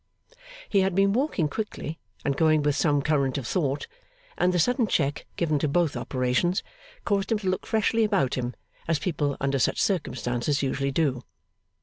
He 0.67 0.79
had 0.79 0.95
been 0.95 1.13
walking 1.13 1.47
quickly, 1.47 1.99
and 2.25 2.35
going 2.35 2.63
with 2.63 2.75
some 2.75 3.03
current 3.03 3.37
of 3.37 3.45
thought, 3.45 3.85
and 4.35 4.51
the 4.51 4.57
sudden 4.57 4.87
check 4.87 5.27
given 5.35 5.59
to 5.59 5.67
both 5.67 5.95
operations 5.95 6.63
caused 7.05 7.31
him 7.31 7.37
to 7.37 7.49
look 7.51 7.67
freshly 7.67 8.03
about 8.03 8.33
him, 8.33 8.55
as 8.87 8.97
people 8.97 9.37
under 9.39 9.59
such 9.59 9.79
circumstances 9.79 10.63
usually 10.63 10.89
do. 10.89 11.21